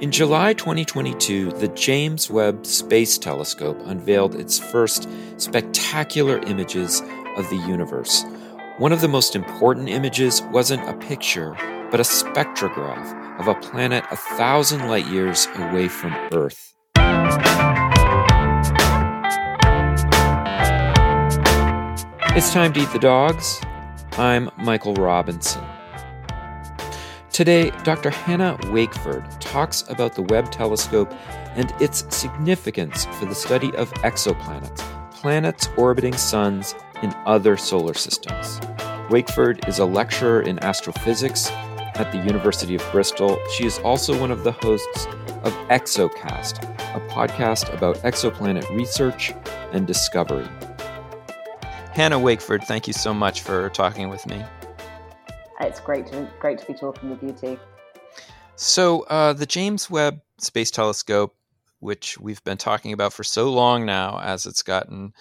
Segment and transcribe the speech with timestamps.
[0.00, 7.00] In July 2022, the James Webb Space Telescope unveiled its first spectacular images
[7.36, 8.24] of the universe.
[8.78, 11.56] One of the most important images wasn't a picture,
[11.90, 16.74] but a spectrograph of a planet a thousand light years away from Earth.
[22.36, 23.60] It's time to eat the dogs.
[24.18, 25.64] I'm Michael Robinson.
[27.34, 28.10] Today, Dr.
[28.10, 31.12] Hannah Wakeford talks about the Webb telescope
[31.56, 34.78] and its significance for the study of exoplanets,
[35.10, 38.60] planets orbiting suns in other solar systems.
[39.10, 43.36] Wakeford is a lecturer in astrophysics at the University of Bristol.
[43.56, 45.06] She is also one of the hosts
[45.42, 46.62] of ExoCast,
[46.94, 49.32] a podcast about exoplanet research
[49.72, 50.46] and discovery.
[51.94, 54.44] Hannah Wakeford, thank you so much for talking with me.
[55.60, 57.58] It's great to great to be talking with you too.
[58.56, 61.36] So uh, the James Webb Space Telescope,
[61.80, 65.12] which we've been talking about for so long now, as it's gotten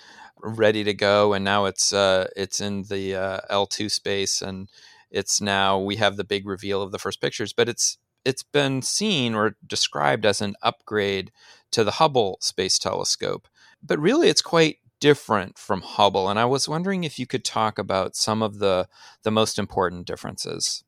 [0.42, 4.70] ready to go, and now it's uh, it's in the uh, L two space, and
[5.10, 8.82] it's now we have the big reveal of the first pictures, but it's it's been
[8.82, 11.32] seen or described as an upgrade
[11.72, 13.48] to the Hubble Space Telescope.
[13.82, 17.78] But really, it's quite different from Hubble, and I was wondering if you could talk
[17.78, 18.88] about some of the
[19.24, 20.86] the most important differences.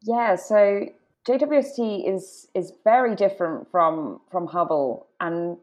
[0.00, 0.86] Yeah, so
[1.26, 5.56] JWST is is very different from from Hubble, and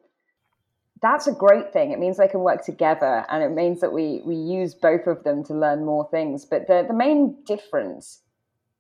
[1.02, 1.92] that's a great thing.
[1.92, 5.24] It means they can work together, and it means that we we use both of
[5.24, 6.44] them to learn more things.
[6.44, 8.24] But the the main difference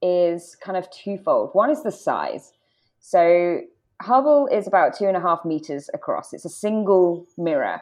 [0.02, 1.52] is kind of twofold.
[1.54, 2.52] One is the size.
[3.00, 3.62] So
[4.02, 6.34] Hubble is about two and a half meters across.
[6.34, 7.82] It's a single mirror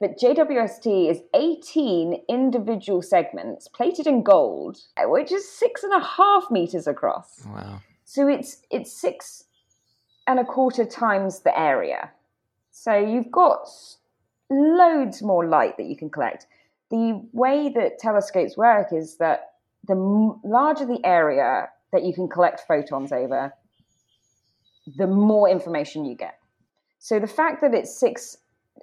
[0.00, 6.50] but JWST is 18 individual segments plated in gold, which is six and a half
[6.50, 7.46] meters across.
[7.46, 7.82] Wow.
[8.04, 9.44] So it's it's six
[10.26, 12.10] and a quarter times the area.
[12.70, 13.68] So you've got
[14.48, 16.46] loads more light that you can collect.
[16.90, 19.52] The way that telescopes work is that
[19.86, 19.94] the
[20.42, 23.52] larger the area that you can collect photons over,
[24.96, 26.38] the more information you get.
[26.98, 28.36] So the fact that it's six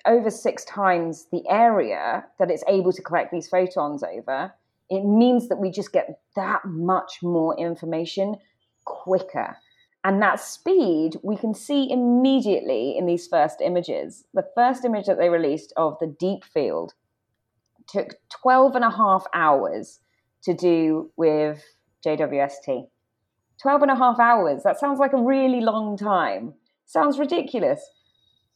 [0.05, 4.53] over six times the area that it's able to collect these photons over,
[4.89, 8.35] it means that we just get that much more information
[8.85, 9.57] quicker.
[10.03, 14.23] And that speed we can see immediately in these first images.
[14.33, 16.93] The first image that they released of the deep field
[17.87, 19.99] took 12 and a half hours
[20.43, 21.63] to do with
[22.05, 22.87] JWST.
[23.61, 24.63] 12 and a half hours.
[24.63, 26.53] That sounds like a really long time.
[26.85, 27.81] Sounds ridiculous.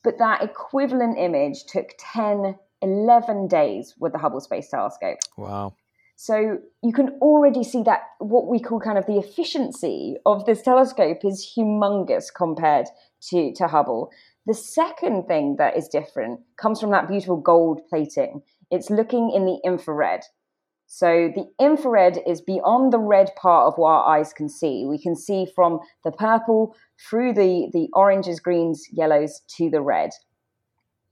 [0.04, 5.20] But that equivalent image took 10, 11 days with the Hubble Space Telescope.
[5.38, 5.76] Wow.
[6.16, 10.62] So you can already see that what we call kind of the efficiency of this
[10.62, 12.86] telescope is humongous compared
[13.30, 14.12] to, to Hubble.
[14.46, 18.44] The second thing that is different comes from that beautiful gold plating.
[18.70, 20.22] It's looking in the infrared.
[20.94, 24.84] So the infrared is beyond the red part of what our eyes can see.
[24.86, 30.10] We can see from the purple through the, the oranges, greens, yellows to the red.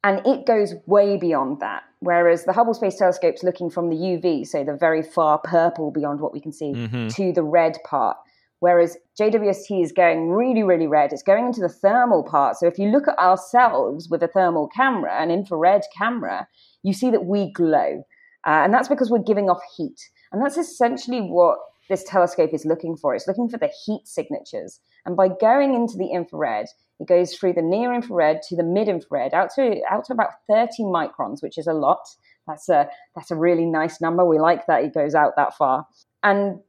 [0.03, 1.83] And it goes way beyond that.
[1.99, 5.91] Whereas the Hubble Space Telescope is looking from the UV, so the very far purple
[5.91, 7.07] beyond what we can see, mm-hmm.
[7.07, 8.17] to the red part.
[8.59, 11.13] Whereas JWST is going really, really red.
[11.13, 12.57] It's going into the thermal part.
[12.57, 16.49] So if you look at ourselves with a thermal camera, an infrared camera,
[16.83, 18.03] you see that we glow.
[18.45, 20.09] Uh, and that's because we're giving off heat.
[20.31, 21.57] And that's essentially what
[21.89, 23.15] this telescope is looking for.
[23.15, 24.79] It's looking for the heat signatures.
[25.05, 26.67] And by going into the infrared,
[26.99, 30.31] it goes through the near infrared to the mid infrared out to out to about
[30.47, 32.07] 30 microns, which is a lot.
[32.47, 34.23] That's a that's a really nice number.
[34.23, 35.87] We like that it goes out that far.
[36.23, 36.59] And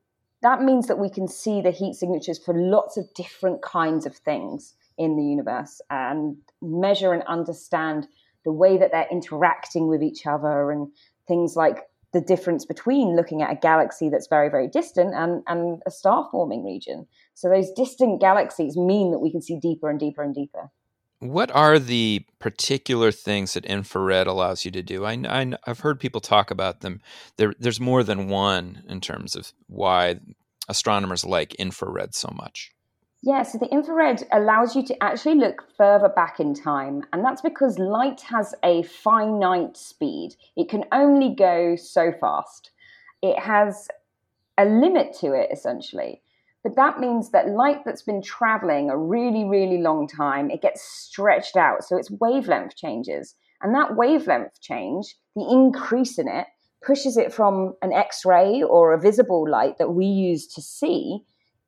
[0.42, 4.16] that means that we can see the heat signatures for lots of different kinds of
[4.16, 8.06] things in the universe and measure and understand
[8.44, 10.88] the way that they're interacting with each other and
[11.30, 15.80] things like the difference between looking at a galaxy that's very, very distant and, and
[15.86, 17.06] a star forming region.
[17.34, 20.70] So those distant galaxies mean that we can see deeper and deeper and deeper.
[21.20, 25.04] What are the particular things that infrared allows you to do?
[25.04, 27.00] I, I, have heard people talk about them.
[27.36, 30.18] There, there's more than one in terms of why
[30.68, 32.72] astronomers like infrared so much.
[33.22, 37.42] Yeah, so the infrared allows you to actually look further back in time, and that's
[37.42, 40.36] because light has a finite speed.
[40.56, 42.70] It can only go so fast.
[43.20, 43.88] It has
[44.56, 46.22] a limit to it, essentially.
[46.62, 50.82] But that means that light that's been traveling a really, really long time, it gets
[50.82, 51.84] stretched out.
[51.84, 53.34] So its wavelength changes.
[53.62, 56.46] And that wavelength change, the increase in it,
[56.82, 61.20] pushes it from an X ray or a visible light that we use to see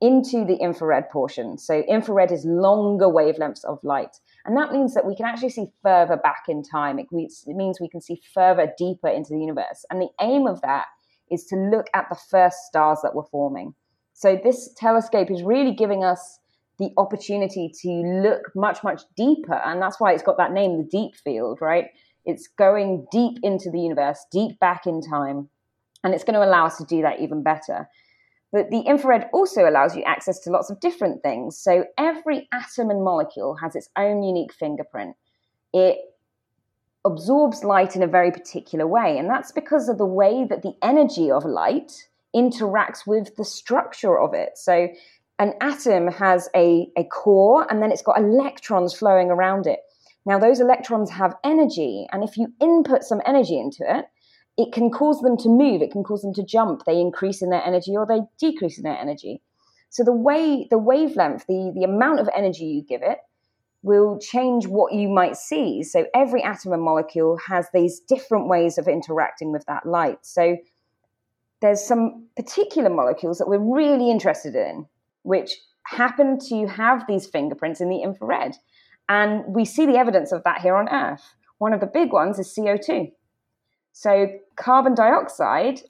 [0.02, 1.56] into the infrared portion.
[1.56, 4.16] So infrared is longer wavelengths of light.
[4.44, 6.99] And that means that we can actually see further back in time.
[6.99, 9.87] It, means we can see further deeper into the universe.
[9.90, 10.87] And the aim of that
[11.31, 13.75] is to look at the first stars that were forming.
[14.12, 16.40] So this telescope is really giving us
[16.81, 19.55] the opportunity to look much, much deeper.
[19.64, 21.87] And that's why it's got that name, the deep field, right?
[22.25, 25.48] It's going deep into the universe, deep back in time.
[26.02, 27.88] And it's going to allow us to do that even better.
[28.52, 31.56] But the infrared also allows you access to lots of different things.
[31.56, 35.16] So every atom and molecule has its own unique fingerprint.
[35.72, 35.99] It
[37.04, 39.16] absorbs light in a very particular way.
[39.19, 44.19] And that's because of the way that the energy of light interacts with the structure
[44.19, 44.50] of it.
[44.56, 44.88] So
[45.38, 49.81] an atom has a, a core and then it's got electrons flowing around it.
[50.25, 54.05] Now, those electrons have energy, and if you input some energy into it,
[54.56, 56.84] it can cause them to move, it can cause them to jump.
[56.84, 59.40] They increase in their energy or they decrease in their energy.
[59.90, 63.19] So the way the wavelength, the, the amount of energy you give it,
[63.82, 65.82] will change what you might see.
[65.82, 70.19] So every atom and molecule has these different ways of interacting with that light.
[70.22, 70.56] So
[71.60, 74.87] there's some particular molecules that we're really interested in,
[75.22, 78.55] which happen to have these fingerprints in the infrared.
[79.08, 81.22] And we see the evidence of that here on Earth.
[81.58, 83.12] One of the big ones is CO2.
[83.92, 85.80] So, carbon dioxide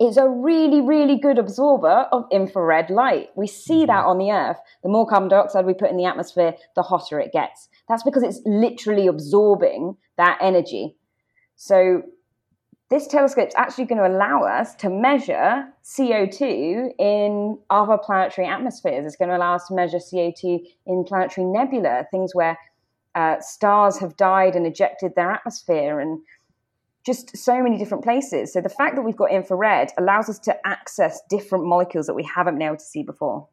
[0.00, 3.28] is a really, really good absorber of infrared light.
[3.36, 3.86] We see mm-hmm.
[3.86, 4.58] that on the Earth.
[4.82, 7.68] The more carbon dioxide we put in the atmosphere, the hotter it gets.
[7.88, 10.96] That's because it's literally absorbing that energy.
[11.56, 12.02] So,
[12.90, 19.06] this telescope is actually going to allow us to measure CO2 in other planetary atmospheres.
[19.06, 22.58] It's going to allow us to measure CO2 in planetary nebula, things where
[23.14, 26.20] uh, stars have died and ejected their atmosphere and
[27.04, 28.52] just so many different places.
[28.52, 32.24] So the fact that we've got infrared allows us to access different molecules that we
[32.24, 33.48] haven't been able to see before.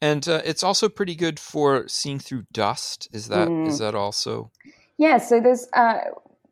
[0.00, 3.08] And uh, it's also pretty good for seeing through dust.
[3.12, 3.66] Is that mm.
[3.66, 4.50] is that also?
[4.98, 5.18] Yeah.
[5.18, 5.98] So there's uh,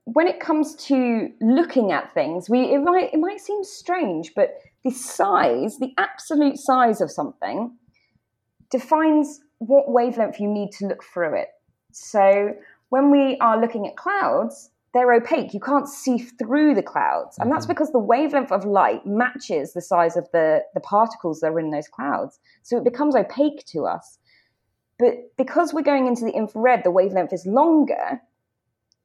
[0.04, 4.54] when it comes to looking at things, we it might it might seem strange, but
[4.84, 7.76] the size, the absolute size of something,
[8.70, 11.48] defines what wavelength you need to look through it.
[11.92, 12.54] So
[12.88, 15.54] when we are looking at clouds, they're opaque.
[15.54, 17.38] You can't see through the clouds.
[17.38, 17.72] And that's mm-hmm.
[17.72, 21.70] because the wavelength of light matches the size of the, the particles that are in
[21.70, 22.38] those clouds.
[22.62, 24.18] So it becomes opaque to us.
[24.98, 28.20] But because we're going into the infrared, the wavelength is longer,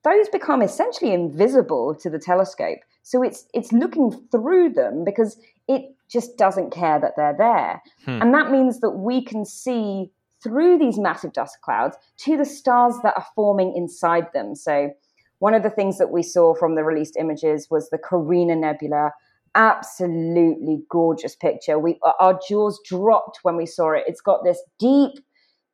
[0.04, 2.80] those become essentially invisible to the telescope.
[3.04, 5.38] So it's it's looking through them because
[5.68, 7.82] it just doesn't care that they're there.
[8.06, 8.22] Hmm.
[8.22, 10.12] And that means that we can see
[10.44, 14.56] through these massive dust clouds to the stars that are forming inside them.
[14.56, 14.92] So
[15.40, 19.12] one of the things that we saw from the released images was the Carina Nebula.
[19.56, 21.80] Absolutely gorgeous picture.
[21.80, 24.04] We our jaws dropped when we saw it.
[24.08, 25.14] It's got this deep,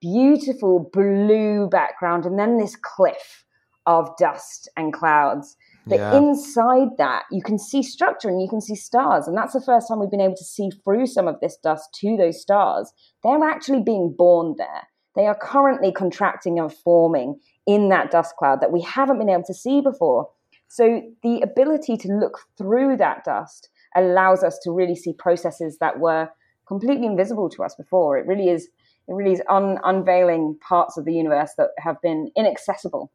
[0.01, 3.45] beautiful blue background, and then this cliff
[3.85, 5.57] of dust and clouds.
[5.85, 6.17] But yeah.
[6.17, 9.27] inside that, you can see structure and you can see stars.
[9.27, 11.89] And that's the first time we've been able to see through some of this dust
[11.95, 12.93] to those stars.
[13.21, 14.87] They're actually being born there.
[15.15, 19.43] They are currently contracting and forming in that dust cloud that we haven't been able
[19.43, 20.29] to see before.
[20.67, 25.99] So the ability to look through that dust allows us to really see processes that
[25.99, 26.29] were
[26.67, 28.17] completely invisible to us before.
[28.17, 28.69] It really is
[29.07, 33.11] it really is un- unveiling parts of the universe that have been inaccessible.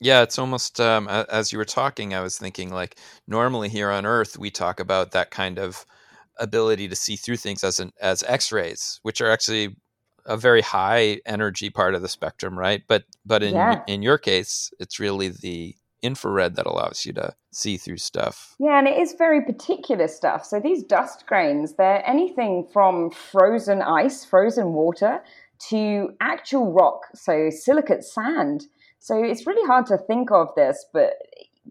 [0.00, 2.98] Yeah, it's almost um, as you were talking, I was thinking like
[3.28, 5.86] normally here on Earth we talk about that kind of
[6.38, 9.76] ability to see through things as an, as X-rays, which are actually
[10.26, 12.82] a very high energy part of the spectrum, right?
[12.86, 13.82] But but in yeah.
[13.86, 18.56] in your case, it's really the infrared that allows you to see through stuff.
[18.58, 20.44] Yeah, and it is very particular stuff.
[20.44, 25.22] So these dust grains, they're anything from frozen ice, frozen water,
[25.70, 28.66] to actual rock, so silicate sand.
[28.98, 31.14] So it's really hard to think of this, but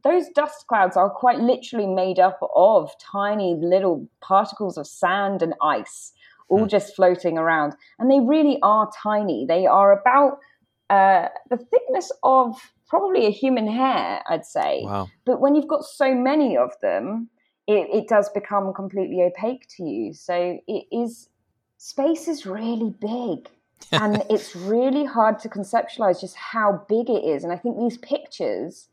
[0.04, 5.54] those dust clouds are quite literally made up of tiny little particles of sand and
[5.62, 6.14] ice
[6.52, 6.68] all hmm.
[6.68, 7.74] just floating around.
[7.98, 9.46] And they really are tiny.
[9.48, 10.40] They are about
[10.90, 12.56] uh, the thickness of
[12.88, 14.82] probably a human hair, I'd say.
[14.84, 15.10] Wow.
[15.26, 17.30] But when you've got so many of them,
[17.68, 20.14] it, it does become completely opaque to you.
[20.14, 21.30] So it is,
[21.78, 23.50] space is really big.
[23.92, 27.44] and it's really hard to conceptualize just how big it is.
[27.44, 28.90] And I think these pictures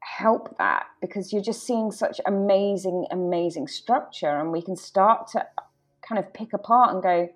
[0.00, 5.46] help that because you're just seeing such amazing, amazing structure, and we can start to
[6.08, 7.28] kind of pick apart and go,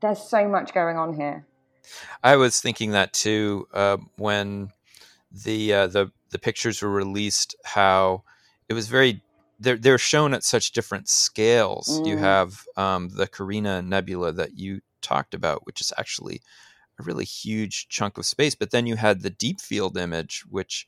[0.00, 1.46] there's so much going on here.
[2.22, 4.70] I was thinking that too uh, when
[5.30, 7.56] the uh, the the pictures were released.
[7.64, 8.22] How
[8.68, 9.22] it was very
[9.58, 12.00] they're they're shown at such different scales.
[12.00, 12.06] Mm.
[12.06, 16.40] You have um, the Carina Nebula that you talked about, which is actually
[16.98, 18.54] a really huge chunk of space.
[18.54, 20.86] But then you had the deep field image, which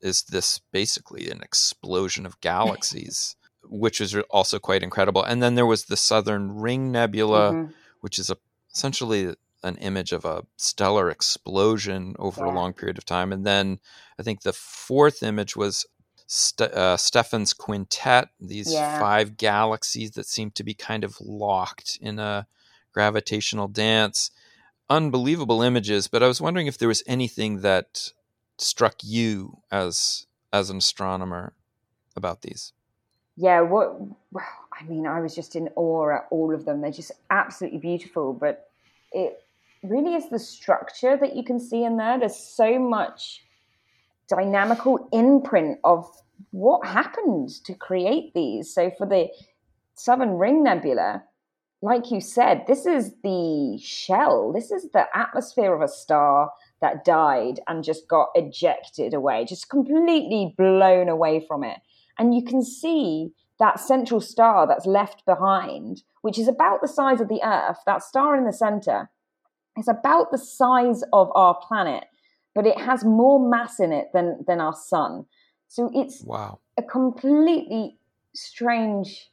[0.00, 3.36] is this basically an explosion of galaxies,
[3.78, 5.22] which was also quite incredible.
[5.22, 7.74] And then there was the Southern Ring Nebula, Mhm.
[8.00, 8.36] which is a,
[8.72, 12.52] essentially an image of a stellar explosion over Yeah.
[12.52, 13.32] a long period of time.
[13.32, 13.80] And then
[14.18, 15.86] I think the fourth image was
[16.26, 18.98] Ste- uh, Stephan's quintet, these Yeah.
[18.98, 22.46] five galaxies that seem to be kind of locked in a
[22.92, 24.30] gravitational dance.
[24.88, 28.12] Unbelievable images, but I was wondering if there was anything that
[28.58, 31.52] struck you as as an astronomer
[32.16, 32.72] about these.
[33.36, 34.00] Yeah what
[34.30, 36.80] well, i mean i was just in awe at all of them.
[36.80, 38.68] They're just absolutely beautiful but
[39.12, 39.44] it
[39.84, 42.18] really is the structure that you can see in there.
[42.18, 43.42] There's so much
[44.28, 46.10] dynamical imprint of
[46.50, 48.74] what happened to create these.
[48.74, 49.28] So for the
[49.94, 51.22] southern ring nebula
[51.82, 54.52] like you said this is the shell.
[54.52, 56.50] This is the atmosphere of a star
[56.80, 61.78] that died and just got ejected away just completely blown away from it
[62.18, 67.20] and you can see that central star that's left behind, which is about the size
[67.20, 69.10] of the Earth, that star in the center,
[69.76, 72.04] is about the size of our planet,
[72.54, 75.26] but it has more mass in it than, than our sun.
[75.68, 76.60] So it's Wow.
[76.76, 77.98] a completely
[78.34, 79.30] strange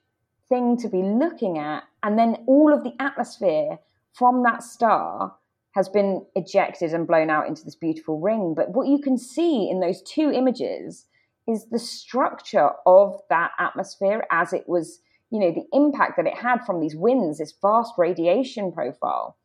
[0.50, 1.84] thing to be looking at.
[2.04, 3.80] And then all of the atmosphere
[4.14, 5.36] from that star
[5.72, 8.54] has been ejected and blown out into this beautiful ring.
[8.56, 11.06] But what you can see in those two images
[11.52, 16.38] is the structure of that atmosphere as it was, you know, the impact that it
[16.38, 19.38] had from these winds, this vast radiation profile.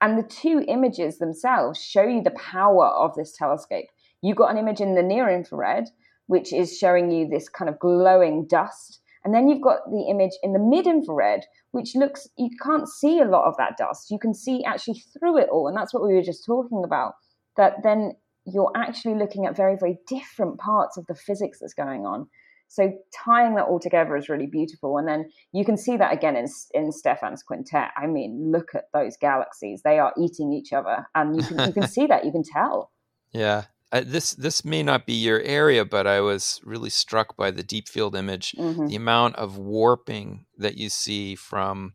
[0.00, 3.86] And the two images themselves show you the power of this telescope.
[4.22, 5.88] You got an image in the near infrared,
[6.26, 9.00] which is showing you this kind of glowing dust.
[9.24, 13.20] And then you've got the image in the mid infrared, which looks, you can't see
[13.20, 14.10] a lot of that dust.
[14.10, 15.66] You can see actually through it all.
[15.66, 17.14] And that's what we were just talking about.
[17.56, 18.12] That then
[18.52, 22.28] you're actually looking at very, very different parts of the physics that's going on.
[22.68, 22.92] So
[23.24, 24.98] tying that all together is really beautiful.
[24.98, 27.90] And then you can see that again in, in Stephan's quintet.
[27.96, 29.80] I mean, look at those galaxies.
[29.82, 31.06] They are eating each other.
[31.14, 32.90] And you can, you can see that, you can tell.
[33.32, 33.64] Yeah.
[33.90, 37.62] Uh, this this may not be your area, but I was really struck by the
[37.62, 38.54] deep field image.
[38.56, 41.94] hmm The amount of warping that you see from,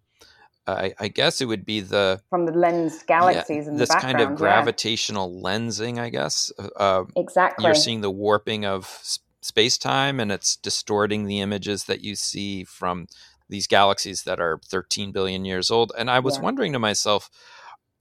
[0.65, 4.20] I, I guess it would be the From the lens galaxies in the this kind
[4.20, 4.36] of yeah.
[4.36, 6.00] gravitational lensing.
[6.00, 7.65] I guess uh, Exactly.
[7.65, 9.01] you're seeing the warping of
[9.41, 13.08] space time, and it's distorting the images that you see from
[13.50, 15.91] these galaxies that are 13 billion years old.
[15.98, 16.43] And I was Yeah.
[16.43, 17.29] wondering to myself,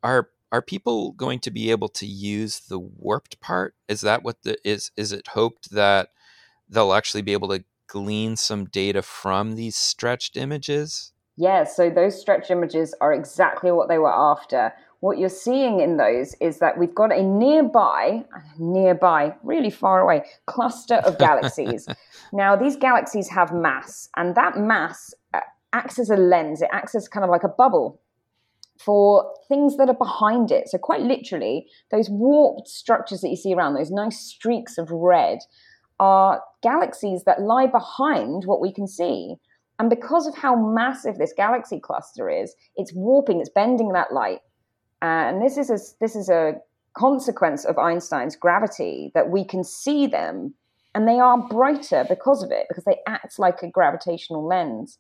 [0.03, 3.75] are are people going to be able to use the warped part?
[3.89, 6.11] Is that what the is is it hoped that
[6.69, 11.13] they'll actually be able to glean some data from these stretched images?
[11.37, 14.73] Yeah, so those stretch images are exactly what they were after.
[15.01, 18.25] What you're seeing in those is that we've got a nearby,
[18.59, 21.89] nearby, really far away cluster of galaxies.
[22.33, 25.41] now, these galaxies have mass, and that mass uh,
[25.73, 26.63] acts as a lens.
[26.63, 28.01] It acts as kind of like a bubble
[28.79, 30.69] for things that are behind it.
[30.69, 35.39] So, quite literally, those warped structures that you see around, those nice streaks of red,
[35.99, 39.37] are galaxies that lie behind what we can see.
[39.79, 44.41] And because of how massive this galaxy cluster is, it's warping, it's bending that light.
[45.01, 46.55] And this is a, this is a
[46.97, 50.55] consequence of Einstein's gravity that we can see them
[50.95, 54.99] and they are brighter because of it, because they act like a gravitational lens.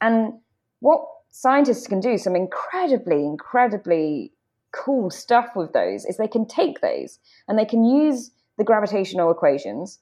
[0.00, 0.32] And
[0.80, 4.32] what scientists can do, some incredibly, incredibly
[4.72, 9.30] cool stuff with those, is they can take those and they can use the gravitational
[9.30, 9.98] equations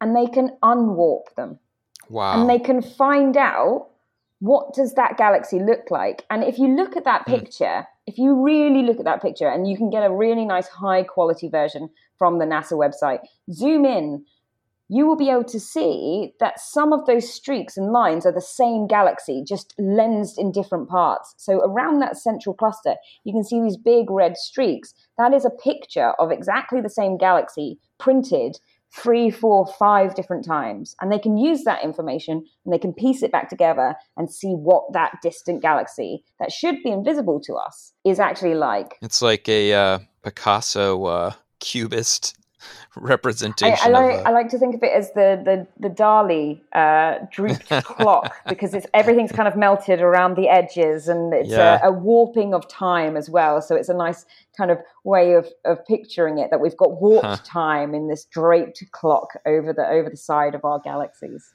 [0.00, 1.58] and they can unwarp them
[2.08, 2.40] Wow.
[2.40, 3.88] and they can find out
[4.40, 7.34] what does that galaxy look like and if you look at that Hmm.
[7.34, 10.68] picture if you really look at that picture and you can get a really nice
[10.68, 13.20] high quality version from the nasa website
[13.50, 14.24] zoom in
[14.88, 18.40] you will be able to see that some of those streaks and lines are the
[18.40, 22.94] same galaxy just lensed in different parts so around that central cluster
[23.24, 27.16] you can see these big red streaks that is a picture of exactly the same
[27.16, 28.60] galaxy printed
[28.94, 30.94] three, four, five different times.
[31.00, 34.52] And they can use that information and they can piece it back together and see
[34.52, 38.96] what that distant galaxy that should be invisible to us is actually like.
[39.02, 42.36] It's like a uh, Picasso uh, cubist
[42.96, 45.94] representation I, like, of I a, like to think of it as the the, the
[45.94, 51.50] Dali uh, drooped clock because it's everything's kind of melted around the edges and it's
[51.50, 51.78] Yeah.
[51.82, 53.60] a, a warping of time as well.
[53.60, 54.24] So it's a nice
[54.56, 57.36] kind of way of, of picturing it that we've got warped Huh.
[57.44, 61.52] time in this draped clock over the over the side of our galaxies.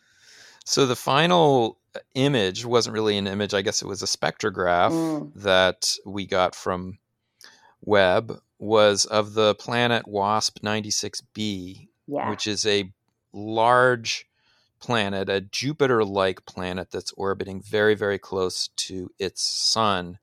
[0.65, 1.79] So the final
[2.13, 5.31] image wasn't really an image, I guess it was a spectrograph mm.
[5.36, 7.00] that we got from
[7.81, 12.30] Webb was of the planet WASP 96b, yeah.
[12.30, 12.94] which is a
[13.34, 14.27] large
[14.80, 20.20] planet, a Jupiter like planet that's orbiting very, very close to its sun.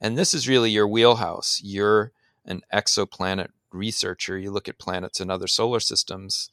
[0.00, 1.60] And this is really your wheelhouse.
[1.64, 2.12] You're
[2.46, 4.38] an exoplanet researcher.
[4.38, 6.50] You look at planets in other solar systems.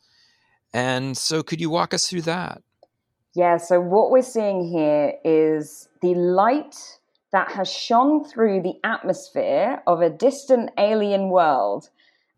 [0.74, 2.64] And so, could you walk us through that?
[3.36, 7.00] Yeah, so what we're seeing here is the light
[7.32, 11.90] that has shone through the atmosphere of a distant alien world.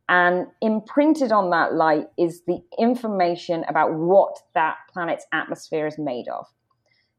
[0.09, 6.27] And imprinted on that light is the information about what that planet's atmosphere is made
[6.27, 6.45] of.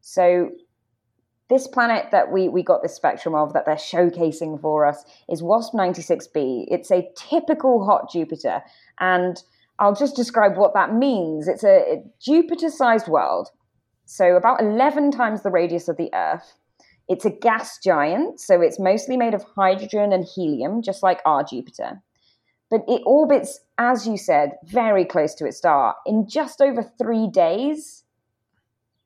[0.00, 0.50] So,
[1.49, 5.43] this planet that we, we got this spectrum of that they're showcasing for us is
[5.43, 6.66] WASP 96b.
[6.69, 8.62] It's a typical hot Jupiter.
[8.99, 9.43] And
[9.78, 11.49] I'll just describe what that means.
[11.49, 13.50] It's a, Jupiter sized world
[14.07, 16.54] so about 11 times the radius of the Earth.
[17.08, 21.44] It's a gas giant, so it's mostly made of hydrogen and helium, just like our
[21.44, 22.02] Jupiter.
[22.70, 25.94] But it orbits, as you said, very close to its star.
[26.06, 28.04] In just over three days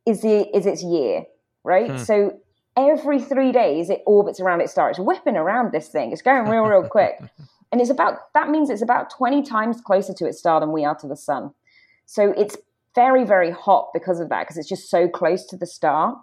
[0.07, 1.25] is, the, is its year,
[1.64, 1.90] right?
[1.90, 1.97] Hmm.
[1.99, 2.40] So
[2.76, 4.90] every three days it orbits around its star.
[4.90, 6.12] It's whipping around this thing.
[6.12, 7.19] It's going real, real quick.
[7.73, 10.85] and it's about that means it's about 20 times closer to its star than we
[10.85, 11.52] are to the sun.
[12.07, 12.57] So it's
[12.95, 16.17] very, very hot because of that, because it's just so close to the star.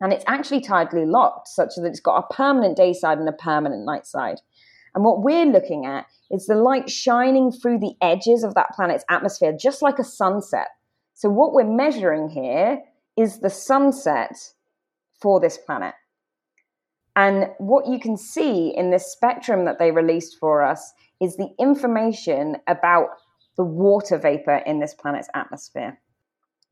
[0.00, 3.32] And it's actually tidally locked, such that it's got a permanent day side and a
[3.32, 4.40] permanent night side.
[4.94, 9.04] And what we're looking at is the light shining through the edges of that planet's
[9.08, 10.68] atmosphere, just like a sunset.
[11.14, 12.82] So, what we're measuring here
[13.16, 14.36] is the sunset
[15.20, 15.94] for this planet.
[17.16, 21.50] And what you can see in this spectrum that they released for us is the
[21.58, 23.10] information about
[23.56, 26.00] the water vapor in this planet's atmosphere.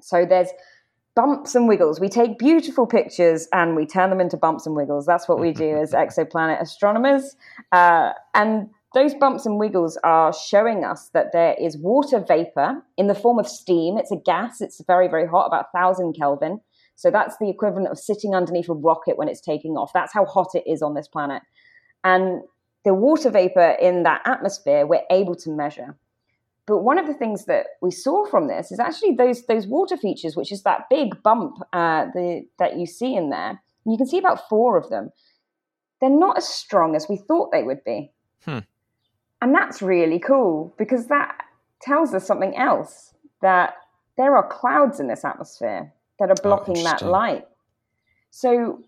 [0.01, 0.51] So there's
[1.15, 2.01] bumps and wiggles.
[2.01, 5.07] We take beautiful pictures and we turn them into bumps and wiggles.
[5.07, 7.37] That's what we do as exoplanet astronomers.
[7.71, 13.07] Uh, and those bumps and wiggles are showing us that there is water vapor in
[13.07, 13.97] the form of steam.
[13.97, 16.61] It's a gas, it's very, very hot, about 1,000 Kelvin.
[16.97, 19.93] So that's the equivalent of sitting underneath a rocket when it's taking off.
[19.95, 21.43] That's how hot it is on this planet.
[22.05, 22.43] And
[22.85, 25.97] the water vapor in that atmosphere, we're able to measure.
[26.67, 29.97] But one of the things that we saw from this is actually those those water
[29.97, 33.61] features, which is that big bump uh, the, that you see in there.
[33.85, 35.11] And you can see about four of them.
[36.01, 38.13] They're not as strong as we thought they would be.
[38.45, 38.59] Hmm.
[39.41, 41.37] And that's really cool because that
[41.81, 43.75] tells us something else that
[44.17, 47.47] there are clouds in this atmosphere that are oh, blocking oh, that light.
[48.31, 48.83] So,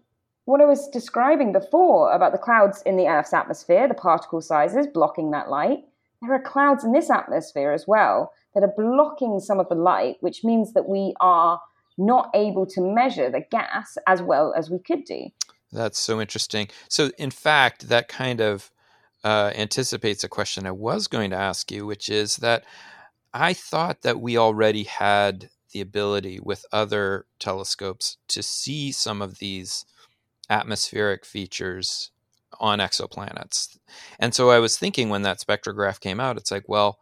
[0.45, 4.87] what I was describing before about the clouds in the Earth's atmosphere, the particle sizes
[4.87, 5.85] blocking that light,
[6.25, 10.17] there are clouds in this atmosphere as well that are blocking some of the light,
[10.21, 11.61] which means that we are
[11.99, 15.29] not able to measure the gas as well as we could do.
[15.73, 16.69] That's so interesting.
[16.89, 18.71] So, in fact, that kind of
[19.25, 22.65] uh, anticipates a question I was going to ask you, which is that
[23.33, 29.39] I thought that we already had the ability with other telescopes to see some of
[29.39, 29.85] these
[30.49, 32.11] atmospheric features
[32.61, 33.77] on exoplanets.
[34.19, 36.99] And so I was thinking when that spectrograph came out, it's like, well,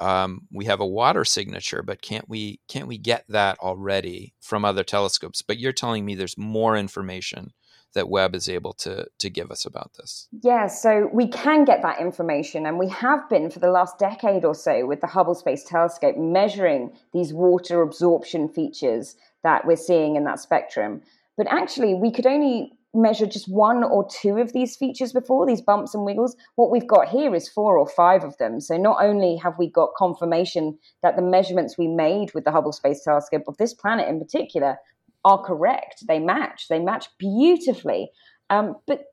[0.00, 4.64] um, we have a water signature, but can't we can't we get that already from
[4.64, 5.42] other telescopes?
[5.42, 7.52] But you're telling me there's more information
[7.94, 10.28] that Webb is able to to give us about this.
[10.42, 14.44] Yeah, so we can get that information, and we have been for the last decade
[14.44, 20.16] or so with the Hubble Space Telescope measuring these water absorption features that we're seeing
[20.16, 21.02] in that spectrum.
[21.36, 25.62] But actually, we could only measured just one or two of these features before, these
[25.62, 26.36] bumps and wiggles.
[26.56, 28.60] What we've got here is four or five of them.
[28.60, 32.72] So not only have we got confirmation that the measurements we made with the Hubble
[32.72, 34.76] Space Telescope of this planet in particular
[35.24, 38.10] are correct, they match, they match beautifully.
[38.50, 39.04] Um, but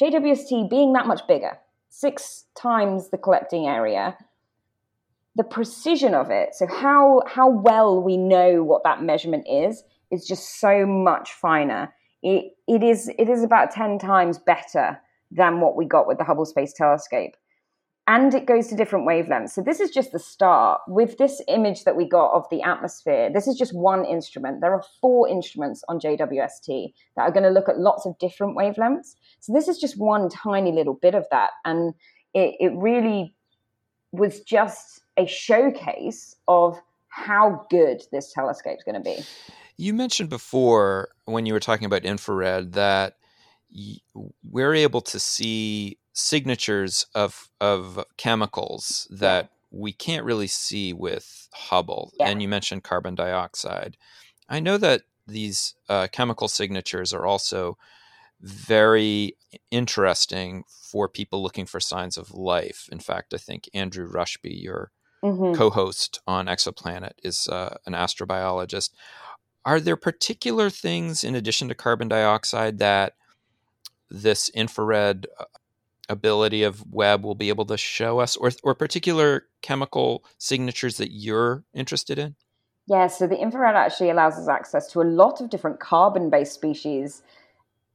[0.00, 4.16] JWST being that much bigger, six times the collecting area,
[5.36, 10.26] the precision of it, so how how well we know what that measurement is, is
[10.26, 15.84] just so much finer it, is it is about 10 times better than what we
[15.84, 17.32] got with the Hubble Space Telescope.
[18.06, 19.50] And it goes to different wavelengths.
[19.50, 20.80] So this is just the start.
[20.88, 24.60] With this image that we got of the atmosphere, this is just one instrument.
[24.60, 28.56] There are four instruments on JWST that are going to look at lots of different
[28.56, 29.14] wavelengths.
[29.38, 31.50] So this is just one tiny little bit of that.
[31.64, 31.94] And
[32.34, 33.32] it, it really
[34.10, 36.80] was just a showcase of
[37.10, 39.22] how good this telescope is going to be.
[39.80, 43.16] You mentioned before when you were talking about infrared that
[44.44, 52.12] we're able to see signatures of of chemicals that we can't really see with Hubble.
[52.18, 52.28] Yeah.
[52.28, 53.96] And you mentioned carbon dioxide.
[54.50, 57.78] I know that these uh, chemical signatures are also
[58.42, 59.34] very
[59.70, 62.86] interesting for people looking for signs of life.
[62.92, 64.90] In fact, I think Andrew Rushby, your
[65.24, 65.54] mm-hmm.
[65.54, 68.90] co-host on Exoplanet, is uh, an astrobiologist.
[69.64, 73.14] Are there particular things in addition to carbon dioxide that
[74.10, 75.44] this infrared uh,
[76.08, 81.12] ability of Webb will be able to show us, or, or particular chemical signatures that
[81.12, 82.34] you're interested in?
[82.86, 86.54] Yeah, so the infrared actually allows us access to a lot of different carbon based
[86.54, 87.22] species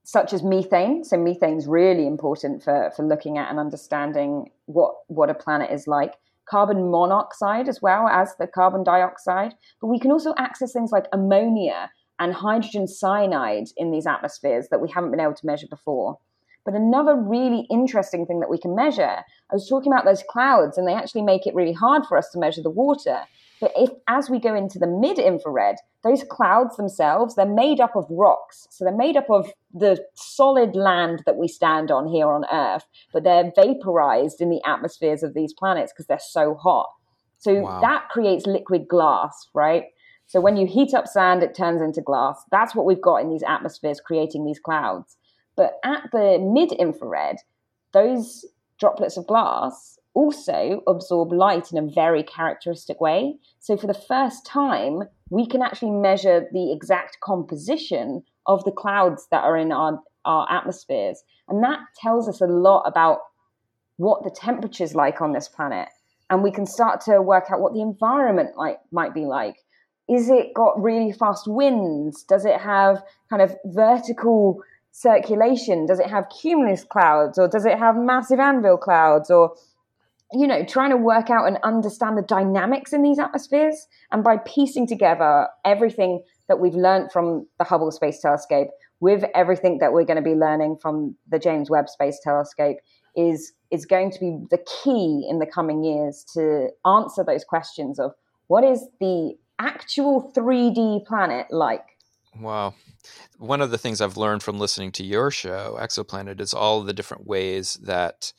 [0.04, 1.04] such as methane.
[1.04, 5.72] So methane is really important for, for looking at and understanding what, what a planet
[5.72, 6.14] is like.
[6.50, 9.56] Carbon monoxide as well as the carbon dioxide.
[9.82, 14.82] But we can also access things like ammonia and hydrogen cyanide in these atmospheres that
[14.82, 16.18] we haven't been able to measure before.
[16.66, 19.04] But another really interesting thing that we can measure,
[19.52, 22.30] I was talking about those clouds, and they actually make it really hard for us
[22.32, 23.22] to measure the water.
[23.62, 27.96] But if as we go into the mid infrared, those clouds themselves, they're made up
[27.96, 28.68] of rocks.
[28.70, 32.86] So they're made up of the solid land that we stand on here on Earth,
[33.14, 36.90] but they're vaporized in the atmospheres of these planets because they're so hot.
[37.38, 37.82] So wow.
[37.82, 39.86] that creates liquid glass, right?
[40.28, 42.44] So when you heat up sand, it turns into glass.
[42.52, 45.18] That's what we've got in these atmospheres creating these clouds.
[45.56, 47.38] But at the mid infrared,
[47.94, 48.46] those
[48.80, 53.36] droplets of glass also absorb light in a very characteristic way.
[53.60, 59.28] So, for the first time, we can actually measure the exact composition of the clouds
[59.30, 61.24] that are in our, our atmospheres.
[61.48, 63.20] And that tells us a lot about
[63.98, 65.90] what the temperature's like on this planet.
[66.30, 69.58] And we can start to work out what the environment like, might be like.
[70.08, 72.24] Is it got really fast winds?
[72.24, 75.88] Does it have kind of vertical circulation?
[75.88, 77.38] Does it have cumulus clouds?
[77.38, 79.30] Or does it have massive anvil clouds?
[79.30, 79.56] Or
[80.32, 83.88] you know, trying to work out and understand the dynamics in these atmospheres.
[84.12, 89.80] And by piecing together everything that we've learned from the Hubble Space Telescope with everything
[89.80, 92.78] that we're going to be learning from the James Webb Space Telescope
[93.16, 98.00] is is going to be the key in the coming years to answer those questions
[98.00, 98.12] of
[98.48, 101.86] what is the actual 3D planet like?
[102.40, 102.76] Wow.
[103.38, 106.94] One of the things I've learned from listening to your show, Exoplanet, is all the
[106.94, 108.34] different ways that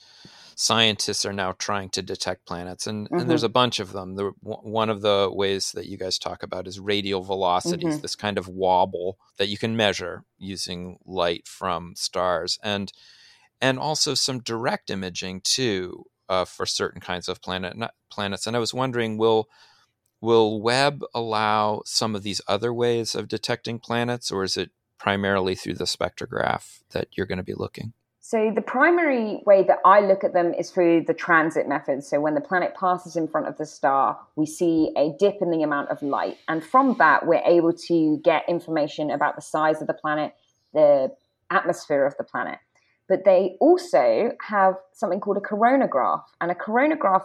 [0.59, 3.21] scientists are now trying to detect planets, and, mm-hmm.
[3.21, 3.47] and there's mm-hmm.
[3.47, 4.17] a bunch of them.
[4.17, 8.01] The, one of the ways that you guys talk about is radial velocities, mm-hmm.
[8.01, 12.91] this kind of wobble that you can measure using light from stars, and
[13.61, 17.77] and also some direct imaging too uh, for certain kinds of planet
[18.11, 18.47] planets.
[18.47, 19.49] And I was wondering, will
[20.23, 25.55] will Webb allow some of these other ways of detecting planets, or is it primarily
[25.55, 27.93] through the spectrograph that you're going to be looking?
[28.29, 32.03] So the primary way that I look at them is through the transit method.
[32.03, 35.53] So when the planet passes in front of the star, we see a dip in
[35.53, 36.37] the amount of light.
[36.49, 40.35] And from that, we're able to get information about the size of the planet,
[40.75, 41.15] the
[41.53, 42.59] atmosphere of the planet.
[43.09, 46.25] But they also have something called a coronagraph.
[46.41, 47.23] And a coronagraph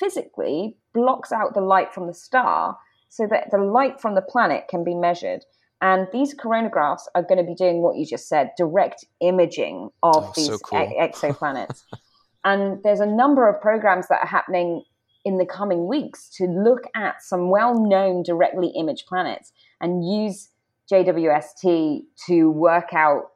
[0.00, 2.78] physically blocks out the light from the star
[3.10, 5.44] so that the light from the planet can be measured.
[5.80, 10.24] And these coronagraphs are going to be doing what you just said direct imaging of
[10.24, 10.78] oh, these so cool.
[11.00, 11.84] exoplanets.
[12.44, 14.82] and there's a number of programs that are happening
[15.24, 20.48] in the coming weeks to look at some well known directly imaged planets and use
[20.90, 23.30] JWST to work out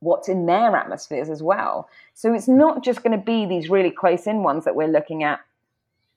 [0.00, 1.88] what's in their atmospheres as well.
[2.14, 5.24] So it's not just going to be these really close in ones that we're looking
[5.24, 5.40] at,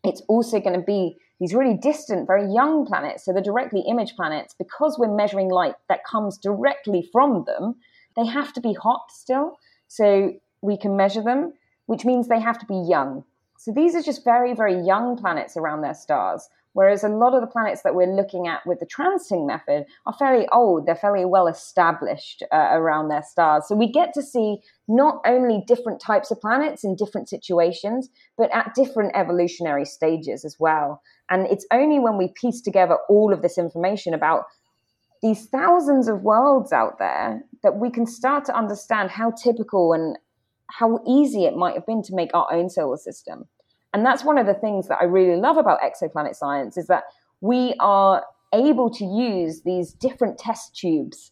[0.04, 4.15] it's also going to be these really distant, very young planets, so the directly imaged
[4.15, 7.73] planets, because we're measuring light that comes directly from them,
[8.15, 9.58] they have to be hot still.
[9.88, 11.54] So we can measure them,
[11.88, 13.23] which means they have to be young.
[13.58, 16.47] So these are just very, very young planets around their stars.
[16.73, 20.13] Whereas a lot of the planets that we're looking at with the transiting method are
[20.13, 23.65] fairly old, they're fairly well established uh, around their stars.
[23.67, 28.54] So we get to see not only different types of planets in different situations, but
[28.54, 31.01] at different evolutionary stages as well.
[31.32, 34.44] And it's only when we piece together all of this information about
[35.24, 40.17] these thousands of worlds out there that we can start to understand how typical and
[40.67, 43.46] how easy it might have been to make our own solar system.
[43.94, 47.04] And that's one of the things that I really love about exoplanet science is that
[47.39, 51.32] we are able to use these different test tubes,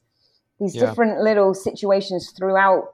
[0.59, 0.85] these yeah.
[0.85, 2.93] different little situations throughout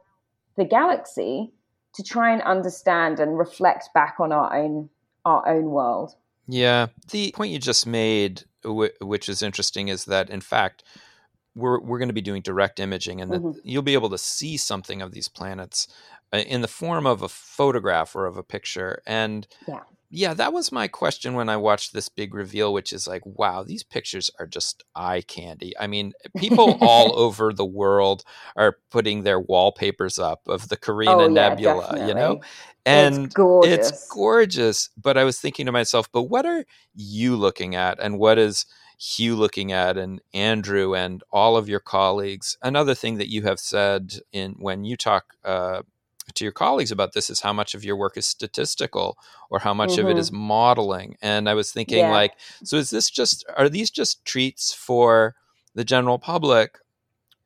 [0.57, 1.51] the galaxy
[1.93, 4.89] to try and understand and reflect back on our own
[5.25, 6.15] our own world.
[6.47, 10.83] Yeah, the point you just made, which is interesting, is that in fact
[11.55, 13.51] we're we're going to be doing direct imaging, and mm-hmm.
[13.51, 15.87] that you'll be able to see something of these planets
[16.33, 19.81] uh, in the form of a photograph or of a picture, and yeah.
[20.09, 23.63] Yeah, that was my question when I watched this big reveal, which is like, wow,
[23.63, 25.73] these pictures are just eye candy.
[25.79, 28.23] I mean, people all over the world
[28.55, 31.99] are putting their wallpapers up of the Carina Oh, yeah, Nebula, definitely.
[31.99, 32.39] you know?
[32.93, 33.51] It's And gorgeous.
[33.61, 34.89] it's gorgeous.
[34.97, 36.65] But I was thinking to myself, but what are
[36.95, 37.99] you looking at?
[38.01, 38.65] And what is
[38.99, 42.57] Hugh looking at and Andrew and all of your colleagues?
[42.63, 45.81] Another thing that you have said in when you talk uh,
[46.33, 49.17] to your colleagues about this is how much of your work is statistical
[49.49, 50.39] or how much of it is mm-hmm.
[50.39, 51.17] modeling.
[51.21, 52.11] And I was thinking Yeah.
[52.11, 52.33] like,
[52.63, 55.35] so is this just are these just treats for
[55.73, 56.79] the general public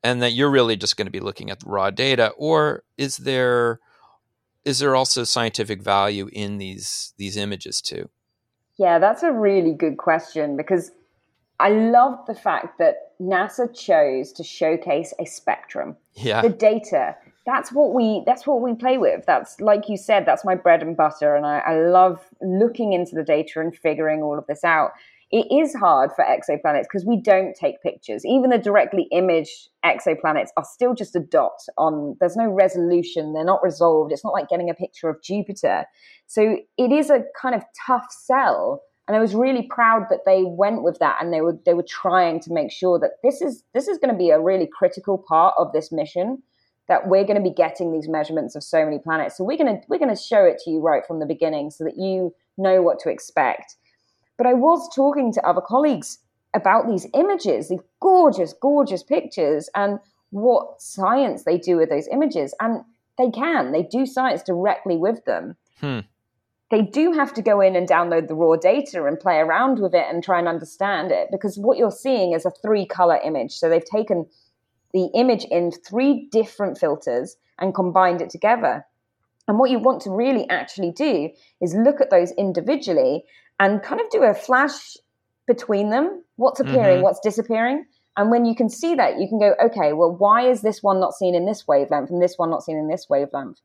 [0.02, 3.18] and that you're really just going to be looking at the raw data or is
[3.18, 3.80] there
[4.64, 8.08] is there also scientific value in these these images too?
[8.78, 10.90] Yeah, that's a really good question because
[11.58, 15.96] I love the fact that NASA chose to showcase a spectrum.
[16.14, 16.40] Yeah.
[16.40, 17.16] The data,
[17.50, 19.24] that's what we that's what we play with.
[19.26, 21.34] That's like you said, that's my bread and butter.
[21.34, 24.92] And I, I love looking into the data and figuring all of this out.
[25.32, 28.24] It is hard for exoplanets because we don't take pictures.
[28.24, 33.44] Even the directly imaged exoplanets are still just a dot on there's no resolution, they're
[33.44, 34.12] not resolved.
[34.12, 35.86] It's not like getting a picture of Jupiter.
[36.26, 40.44] So it is a kind of tough sell and I was really proud that they
[40.44, 43.64] went with that and they were they were trying to make sure that this is
[43.74, 46.40] this is going to be a really critical part of this mission
[46.90, 49.80] that we're going to be getting these measurements of so many planets so we're going
[49.80, 52.34] to we're going to show it to you right from the beginning so that you
[52.58, 53.76] know what to expect
[54.36, 56.18] but I was talking to other colleagues
[56.52, 59.98] about these images these gorgeous gorgeous pictures and
[60.30, 62.82] what science they do with those images and
[63.18, 66.00] they can they do science directly with them Hmm.
[66.70, 69.94] they do have to go in and download the raw data and play around with
[69.94, 73.52] it and try and understand it because what you're seeing is a three color image.
[73.52, 74.26] So they've taken
[74.92, 78.86] the image in three different filters and combined it together.
[79.48, 83.24] And what you want to really actually do is look at those individually
[83.58, 84.96] and kind of do a flash
[85.46, 87.02] between them what's appearing, Mhm.
[87.02, 87.86] what's disappearing.
[88.16, 91.00] And when you can see that, you can go, okay, well, why is this one
[91.00, 93.60] not seen in this wavelength and this one not seen in this wavelength?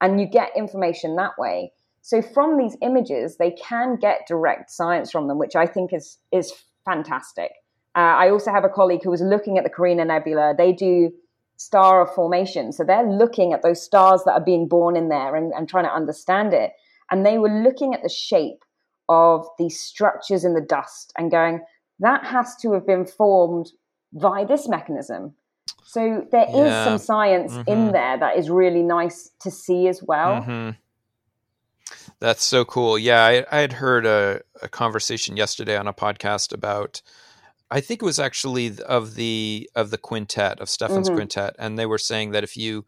[0.00, 1.72] And you get information that way.
[2.02, 6.18] So from these images, they can get direct science from them, which I think is
[6.32, 6.52] is
[6.84, 7.52] fantastic.
[7.98, 10.54] Uh, I also have a colleague who was looking at the Carina Nebula.
[10.56, 11.10] They do
[11.56, 15.52] star formation, so they're looking at those stars that are being born in there and,
[15.52, 16.74] and trying to understand it.
[17.10, 18.62] And they were looking at the shape
[19.08, 21.58] of these structures in the dust and going,
[21.98, 23.72] that has to have been formed
[24.12, 25.34] by this mechanism.
[25.84, 26.84] So there is Yeah.
[26.84, 27.66] some science Mhm.
[27.66, 30.42] in there that is really nice to see as well.
[30.42, 30.70] hmm
[32.20, 32.96] That's so cool.
[32.98, 37.02] Yeah, I, I had heard a, a conversation yesterday on a podcast about.
[37.70, 41.14] I think it was actually of the of the quintet of Stephan's Mhm.
[41.14, 42.84] quintet, and they were saying that if you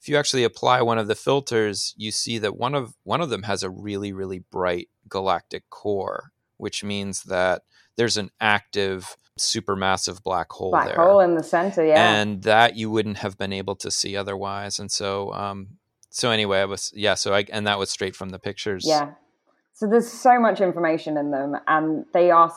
[0.00, 3.30] if you actually apply one of the filters, you see that one of one of
[3.30, 7.62] them has a really really bright galactic core, which means that
[7.96, 12.14] there's an active supermassive black hole Black there hole in the center, yeah.
[12.14, 14.78] and that you wouldn't have been able to see otherwise.
[14.78, 15.78] And so, um,
[16.10, 17.14] so anyway, I was yeah.
[17.14, 18.84] So I and that was straight from the pictures.
[18.86, 19.12] Yeah.
[19.72, 22.54] So there's so much information in them, and they are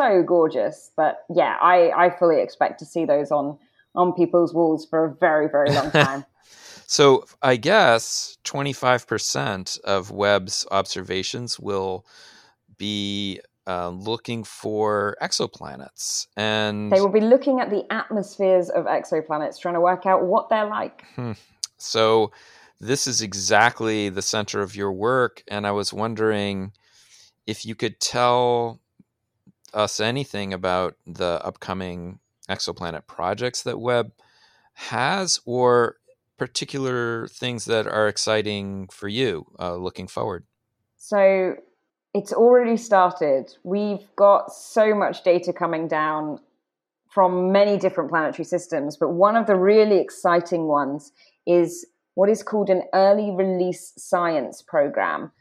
[0.00, 0.90] so gorgeous.
[0.96, 3.58] But yeah, I, I fully expect to see those on
[3.94, 6.24] on people's walls for a very very long time.
[6.86, 12.06] So I guess twenty five percent of Webb's observations will
[12.78, 19.60] be uh, looking for exoplanets, and they will be looking at the atmospheres of exoplanets,
[19.60, 21.04] trying to work out what they're like.
[21.76, 22.32] So
[22.80, 26.72] this is exactly the center of your work, and I was wondering
[27.46, 28.79] if you could tell
[29.74, 34.12] us anything about the upcoming exoplanet projects that Webb
[34.74, 35.96] has, or
[36.36, 40.44] particular things that are exciting for you uh, looking forward.
[40.96, 41.56] So
[42.14, 43.54] it's already started.
[43.62, 46.40] We've got so much data coming down
[47.10, 51.12] from many different planetary systems, but one of the really exciting ones
[51.46, 55.32] is what is called an early release science program.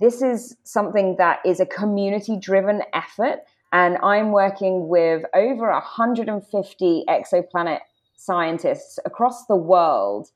[0.00, 3.40] This is something that is a community driven effort,
[3.72, 7.80] and I'm working with over 150 exoplanet
[8.16, 10.28] scientists across the world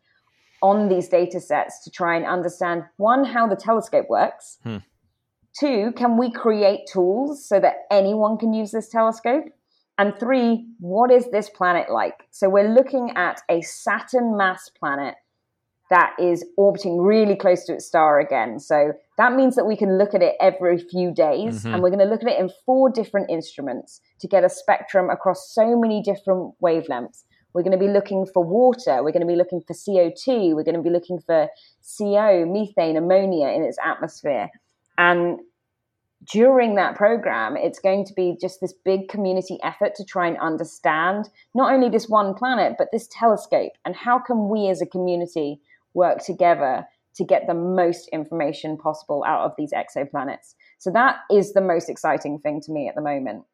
[0.62, 4.58] on these data sets to try and understand one, how the telescope works.
[4.62, 4.78] Hmm.
[5.58, 9.44] Two, can we create tools so that anyone can use this telescope?
[9.98, 12.26] And three, what is this planet like?
[12.30, 15.16] So we're looking at a Saturn mass planet
[15.90, 18.60] that is orbiting really close to its star again.
[18.60, 21.74] So that means that we can look at it every few days, Mhm.
[21.74, 25.10] and we're going to look at it in four different instruments to get a spectrum
[25.10, 27.24] across so many different wavelengths.
[27.52, 29.02] We're going to be looking for water.
[29.02, 30.54] We're going to be looking for CO2.
[30.54, 31.48] We're going to be looking for
[31.82, 34.50] CO, methane, ammonia in its atmosphere.
[34.96, 35.40] And
[36.30, 40.38] during that program, it's going to be just this big community effort to try and
[40.38, 43.72] understand not only this one planet, but this telescope.
[43.84, 45.60] And how can we as a community
[45.94, 50.54] work together to get the most information possible out of these exoplanets?
[50.78, 53.44] So that is the most exciting thing to me at the moment.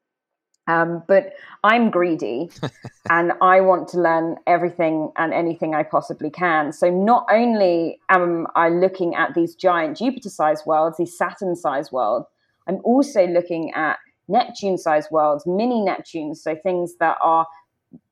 [0.69, 2.51] Um, but I'm greedy
[3.11, 6.73] and I want to learn everything and anything I possibly can.
[6.73, 11.93] So not only am I looking at these giant Jupiter sized worlds, these Saturn sized
[11.93, 12.27] worlds,
[12.69, 17.47] I'm also looking at Neptune sized worlds, mini Neptunes, so things that are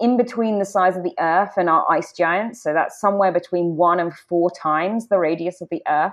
[0.00, 2.62] in between the size of the Earth and our ice giants.
[2.62, 6.12] So that's somewhere between one and four times the radius of the Earth.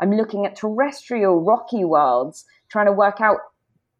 [0.00, 3.38] I'm looking at terrestrial rocky worlds, trying to work out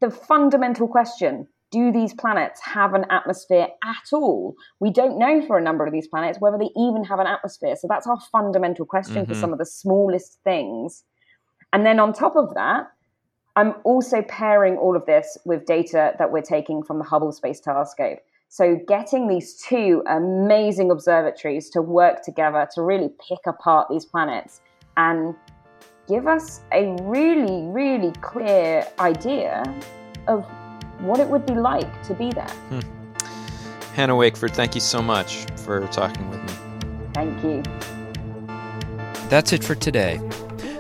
[0.01, 4.55] the fundamental question do these planets have an atmosphere at all?
[4.81, 7.77] We don't know for a number of these planets whether they even have an atmosphere.
[7.77, 9.33] So that's our fundamental question mm-hmm.
[9.33, 11.05] for some of the smallest things.
[11.73, 12.87] And then on top of that,
[13.57, 17.61] I'm also pairing all of this with data that we're taking from the Hubble Space
[17.61, 18.21] Telescope.
[18.51, 24.63] So, getting these two amazing observatories to work together to really pick apart these planets
[24.97, 25.35] and
[26.09, 29.63] give us a really, really clear idea
[30.29, 30.47] of
[31.01, 32.49] what it would be like to be there.
[32.71, 32.81] Hmm.
[33.95, 36.53] Hannah Wakeford, thank you so much for talking with me.
[37.13, 37.63] Thank you.
[39.29, 40.21] That's it for today.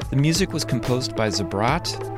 [0.09, 2.18] The music was composed by Zabrat